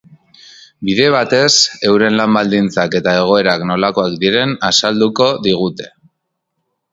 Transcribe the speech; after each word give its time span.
Bide 0.87 1.09
batez, 1.15 1.51
euren 1.89 2.17
lan 2.21 2.33
baldintzak 2.37 2.97
eta 3.01 3.13
egoera 3.19 3.53
nolakoak 3.73 4.17
diren 4.25 4.57
azalduko 4.71 5.29
digute. 5.51 5.93